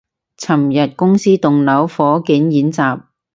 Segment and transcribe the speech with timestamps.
[0.35, 3.03] 尋日公司棟樓火警演習